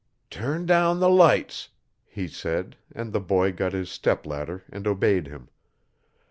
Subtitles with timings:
[0.31, 1.69] 'Turn down the lights,'
[2.07, 5.47] he said and the boy got his step ladder and obeyed him.